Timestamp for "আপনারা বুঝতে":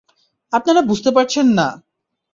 0.53-1.09